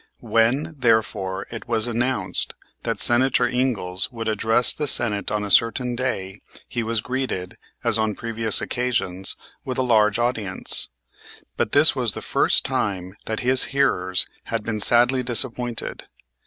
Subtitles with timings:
[0.17, 5.95] When, therefore, it was announced that Senator Ingalls would address the Senate on a certain
[5.95, 10.89] day, he was greeted, as on previous occasions, with a large audience.
[11.55, 16.05] But this was the first time that his hearers had been sadly disappointed.